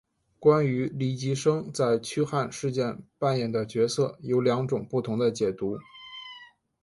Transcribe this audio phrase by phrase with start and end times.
[0.39, 5.77] 关于黎吉生在驱汉事件扮演的角色有两种不同解读。